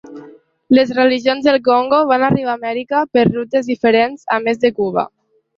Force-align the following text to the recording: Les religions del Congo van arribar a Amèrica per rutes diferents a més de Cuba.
Les 0.77 0.93
religions 0.99 1.49
del 1.49 1.59
Congo 1.67 1.99
van 2.13 2.25
arribar 2.29 2.55
a 2.55 2.59
Amèrica 2.61 3.05
per 3.19 3.27
rutes 3.29 3.73
diferents 3.73 4.29
a 4.39 4.43
més 4.49 4.63
de 4.65 4.77
Cuba. 4.81 5.09